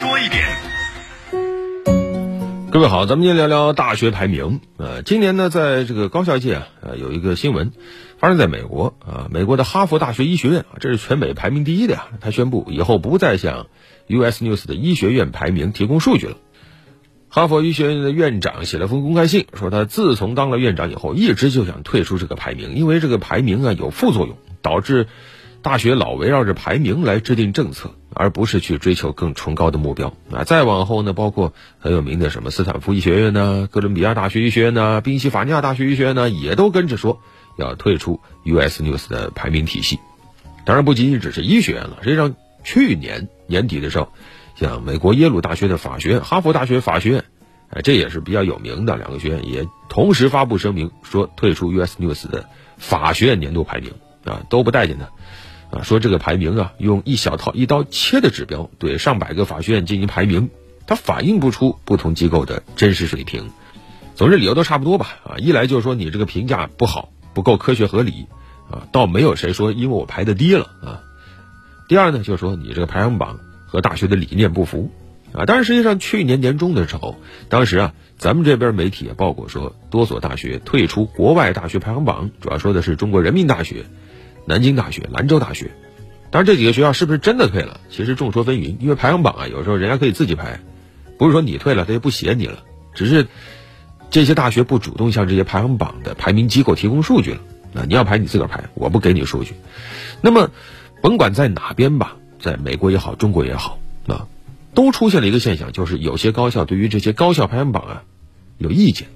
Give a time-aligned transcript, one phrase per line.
[0.00, 0.42] 多一点。
[2.72, 4.60] 各位好，咱们今天聊聊大学排名。
[4.78, 7.72] 呃，今年呢，在这个高校界啊，呃，有一个新闻
[8.18, 12.06] 发生在美国啊，美国的哈佛大学医学院啊，这是全美排名第一的呀。
[12.20, 13.66] 他宣布以后不再向
[14.06, 16.36] US News 的医学院排名提供数据了。
[17.28, 25.08] 哈佛医学院的院长写了封公开信，说他自从当了院长以后，一直就想退出这个排名，因为这个排名啊有副作用，导致。
[25.62, 30.44] 大学老围绕着排名来制定政策，而不是去追求更崇高的目标啊！
[30.44, 37.20] 再往后呢，包括很有名的什么斯坦福医学院呢、哥伦比亚大学医学院呢、宾夕法尼亚大学医学院呢，也都跟着说
[37.58, 39.98] 要退出 US News 的排名体系。
[40.64, 42.34] 当然，不仅仅只是医学院了，实际上
[42.64, 44.08] 去年年底的时候，
[44.56, 47.24] 像美国耶鲁大学的法学院、哈佛大学法学院，
[47.68, 52.46] 哎，这也是比较有名的两个学院，也同时发布声明说退出 US News 的
[52.78, 53.92] 法学院年度排名
[54.24, 55.10] 啊，都不待见他。
[55.72, 60.50] 啊，说这个排名啊，用一小套一刀切的指标对上百个法学院进行排名，
[60.86, 63.50] 它反映不出不同机构的真实水平。
[64.16, 65.16] 总之理由都差不多吧。
[65.24, 68.26] 啊，一来就是说你这个评价不好，不够科学合理。
[68.70, 71.02] 啊，倒没有谁说因为我排的低了啊。
[71.88, 74.90] 第二呢，就是说你这个排行榜和大学的理念不符。
[75.32, 77.16] 啊，但是实际上去年年中的时候，
[77.48, 83.84] 当时啊，咱们这边媒体也报过说，多所大学退出国外大学排行榜，主要说的是中国人民大学。
[84.50, 85.70] 南京大学、兰州大学，
[86.32, 87.78] 当然这几个学校是不是真的退了？
[87.88, 90.60] 其实众说纷纭，因为排行榜啊，有时候人家可以自己排，
[91.18, 93.28] 不是说你退了他就不写你了，只是
[94.10, 97.40] 这些大学不主动向这些排行榜的排名机构提供数据了。
[97.72, 99.54] 那你要排你自个儿排，我不给你数据。
[100.20, 100.50] 那么，
[101.00, 104.26] 甭管在哪边吧，在美国也好，中国也好，啊，
[104.74, 108.02] 都出现了一个现象，就是有些高校对于这些高校排行榜啊
[108.58, 109.06] 有意见，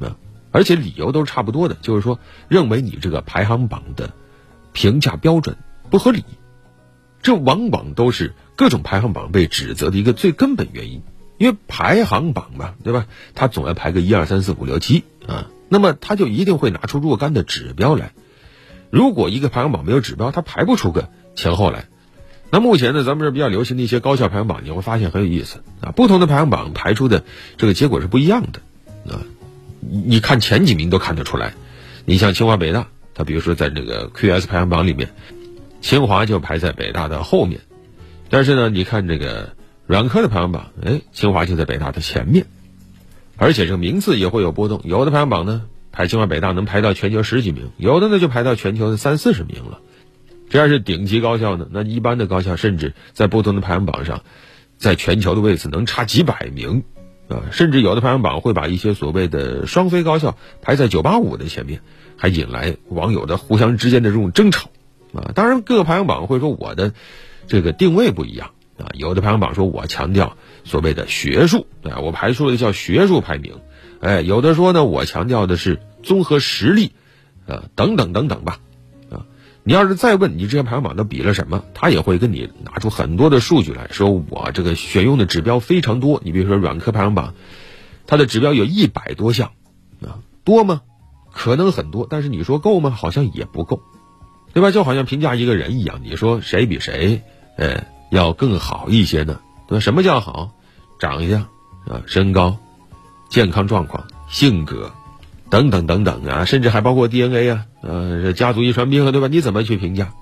[0.00, 0.16] 啊，
[0.50, 4.10] 而且理由都是差不多的，就是说认为你这个排行榜的。
[4.72, 5.56] 评价标准
[5.90, 6.24] 不合理，
[7.22, 11.02] 这往往都是各种排行榜被指责的一个最根本原因。
[11.38, 13.06] 因为排行榜嘛，对吧？
[13.34, 18.12] 它总要排个一二三四五六七啊，那么它就一定会拿出若干的指标来。
[18.90, 21.86] 如果一个排行榜没有指标，它排不出个前后来。
[22.50, 25.92] 那目前呢，咱们这比较流行的一些高校排行榜，你会发现很有意思啊。
[25.92, 27.24] 不同的排行榜排出的
[27.56, 28.60] 这个结果是不一样的
[29.10, 29.22] 啊。
[29.80, 31.54] 你看前几名都看得出来，
[32.04, 32.88] 你像清华北大。
[33.14, 35.10] 他比如说，在这个 QS 排行榜里面，
[35.80, 37.60] 清华就排在北大的后面，
[38.28, 39.54] 但是呢，你看这个
[39.86, 42.46] 软科的排行榜，哎，清华就在北大的前面，
[43.36, 44.80] 而且这个名次也会有波动。
[44.84, 45.62] 有的排行榜呢，
[45.92, 49.80] 排清华北大能排到全球十几名，有的呢就排到全球的三四十名了。
[50.48, 54.22] 这要是顶级高校呢，那一般的高校甚至在不同的排行榜上，
[54.78, 56.82] 在全球的位置能差几百名
[57.30, 61.80] 啊，甚至有的排行榜会把一些所谓的双非高校排在九八五的前面。
[62.22, 64.68] 还引来网友的互相之间的这种争吵，
[65.14, 66.92] 啊，当然各个排行榜会说我的
[67.46, 73.54] 这个定位不一样啊，有的排行榜说我强调所谓的学术啊，我排出了叫学术排名，
[74.00, 76.92] 哎，有的说呢我强调的是综合实力，
[77.46, 78.58] 啊，等等等等吧，
[79.62, 87.34] 你要是再问你这些排行榜都比了什么，他也会跟你拿出很多的数据来说我这个选用的指标非常多，你比如说软科排行榜，
[88.06, 89.52] 它的指标有一百多项，
[90.02, 90.80] 啊，多吗？
[91.32, 92.90] 可能很多，但是你说够吗？
[92.90, 93.82] 好像也不够，
[94.52, 94.70] 对吧？
[94.70, 97.22] 就好像评价一个人一样，你说谁比谁，
[97.56, 99.40] 呃，要更好一些呢？
[99.68, 99.80] 对吧？
[99.80, 100.52] 什么叫好？
[100.98, 101.42] 长相
[101.86, 102.58] 啊，身高，
[103.30, 104.92] 健康状况，性格，
[105.50, 109.28] 等等等等啊，甚至还包括 DNA 啊，呃，家族遗传病啊，对吧？
[109.28, 110.12] 你怎么去评价？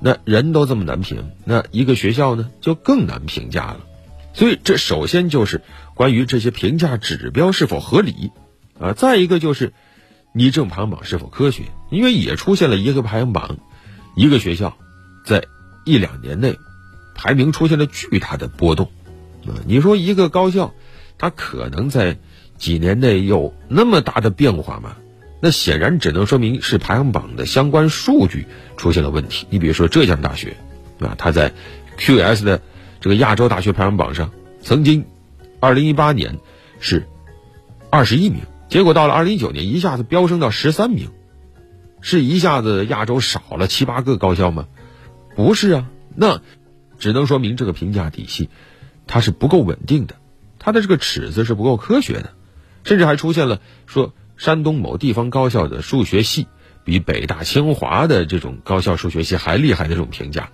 [0.00, 3.80] 那人都这么难评，那一个学校呢，就更难评价了。
[4.34, 5.62] 所以，这首先就是
[5.94, 8.32] 关于这些评价指标是否合理
[8.78, 9.72] 啊，再一个就是。
[10.36, 11.62] 你这排行榜是否科学？
[11.92, 13.56] 因为也出现了一个排行榜，
[14.16, 14.76] 一个学校，
[15.24, 15.44] 在
[15.84, 16.58] 一两年内
[17.14, 18.90] 排名出现了巨大的波动。
[19.46, 20.74] 啊，你说一个高校，
[21.18, 22.18] 它可能在
[22.56, 24.96] 几年内有那么大的变化吗？
[25.40, 29.46] 那显然只能说明是排行榜的相关数据出现了问题。
[29.50, 30.56] 你比如说浙江大学，
[31.00, 31.52] 啊，它在
[31.98, 32.62] QS 的
[33.00, 34.30] 这个亚洲大学排行榜上，
[34.62, 35.04] 曾经
[35.60, 36.38] 二零一八年
[36.80, 37.06] 是
[37.90, 38.40] 二十一名。
[38.70, 41.10] 结果到了二零一九年，一下子飙升到十三名，
[42.00, 44.66] 是一下子亚洲少了七八个高校吗？
[45.36, 46.40] 不是啊，那
[46.98, 48.48] 只能说明这个评价体系
[49.06, 50.16] 它是不够稳定的，
[50.58, 52.32] 它的这个尺子是不够科学的，
[52.84, 56.46] 甚至还出现了说山东某地方高校的数学系
[56.84, 60.50] 比北大清华的这种高校数学系还厉害的这种评价，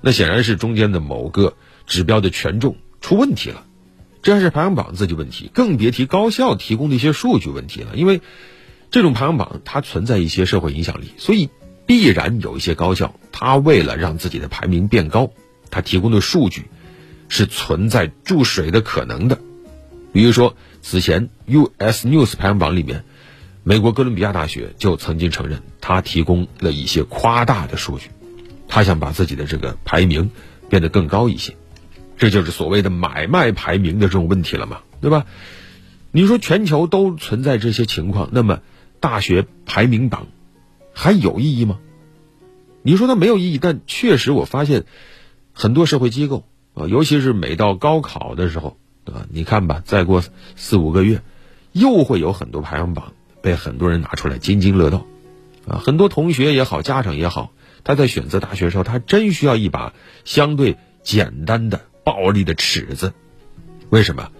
[0.00, 1.54] 那显然是中间的某个
[1.86, 3.64] 指标的权重出问题了。
[4.22, 7.96] 这还是排行榜自己问题，更别提高校提供的一些数据问题了。
[7.96, 8.20] 因为
[8.92, 11.50] 这种排行榜它存在一些社会影响力，所以
[11.86, 15.32] 必然有一些高校，它为了让自己的排名变高，
[15.70, 16.66] 它提供的数据
[17.28, 19.40] 是存在注水的可能的。
[20.12, 22.06] 比如说，此前 U.S.
[22.06, 23.04] News 排行榜里面，
[23.64, 28.10] 美国哥伦比亚大学就曾经承认，他提供了一些夸大的数据，
[28.68, 30.30] 他想把自己的这个排名
[30.68, 31.56] 变得更高一些，
[32.18, 35.24] 这就是所谓的买卖排名的这种问题了嘛，对吧？
[36.10, 38.60] 你说全球都存在这些情况，那么
[39.00, 40.26] 大学排名榜
[40.92, 41.78] 还有意义吗？
[42.82, 44.84] 你说它没有意义，但确实我发现
[45.54, 46.44] 很多社会机构
[46.74, 48.76] 啊，尤其是每到高考的时候。
[49.04, 49.26] 对吧？
[49.30, 50.22] 你看吧，再过
[50.56, 51.22] 四五个月，
[51.72, 55.06] 又会有很多排行榜被很多人拿出来津津乐道，
[55.66, 57.52] 啊，很多同学也好，家长也好，
[57.84, 59.92] 他在选择大学时候，他真需要一把
[60.24, 63.12] 相对简单的、暴力的尺子。
[63.90, 64.30] 为什么？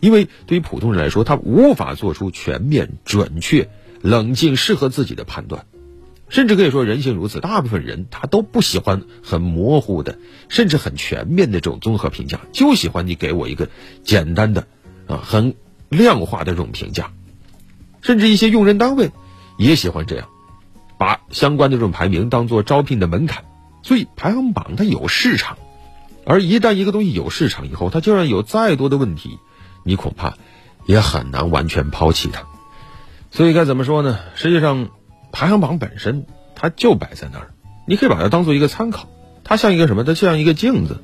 [0.00, 3.68] 因为对于普通人来说，他无法做出全面、准确、
[4.00, 5.66] 冷静、适合自己的判断。
[6.30, 10.18] 甚至可以说，人性如此，大部分人他都不喜欢很模糊的，
[10.50, 13.70] 甚至很全面的这种综合评价，就喜欢你给我一个
[14.04, 14.66] 简单的，
[15.06, 15.54] 啊，很
[15.88, 17.10] 量化的这种评价。
[18.02, 19.10] 甚至一些用人单位
[19.56, 20.28] 也喜欢这样，
[20.98, 23.44] 把相关的这种排名当做招聘的门槛。
[23.82, 25.56] 所以排行榜它有市场，
[26.26, 29.38] 而一旦一个东西有市场以后，它就算有再多的问题，
[29.82, 30.34] 你恐怕
[30.84, 32.42] 也很难完全抛弃它。
[33.30, 34.18] 所以该怎么说呢？
[34.34, 34.90] 实际上。
[35.38, 36.26] 排行榜本身，
[36.56, 37.50] 它就摆在那儿，
[37.86, 39.08] 你可以把它当做一个参考。
[39.44, 40.02] 它像一个什么？
[40.02, 40.98] 它像一个镜子，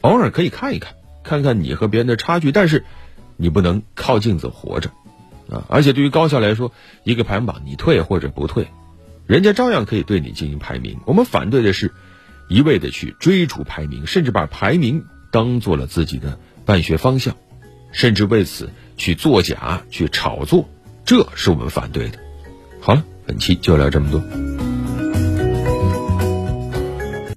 [0.00, 2.50] 偶尔可以看一看，看看你和别人的差距。
[2.50, 2.84] 但是，
[3.36, 4.90] 你不能靠镜子活着，
[5.48, 5.62] 啊！
[5.68, 6.72] 而且对于高校来说，
[7.04, 8.66] 一个排行榜你退或者不退，
[9.28, 10.98] 人家照样可以对你进行排名。
[11.06, 11.92] 我们反对的是，
[12.48, 17.36] 一味的去追逐排名，甚至把排名当做了自己的办学方向，
[17.92, 20.68] 甚至为此去作假、去炒作，
[21.04, 22.18] 这是我们反对的。
[22.80, 23.04] 好了。
[23.26, 24.49] 本期就聊这么多。